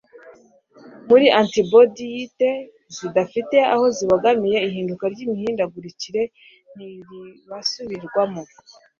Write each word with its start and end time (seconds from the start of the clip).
Muri 1.07 1.25
antibodiyite 1.41 2.49
zidafite 2.95 3.57
aho 3.73 3.85
zibogamiye 3.97 4.57
ihinduka 4.67 5.05
ry’imihindagurikire 5.13 6.21
ntibirasubirwamo. 6.75 8.41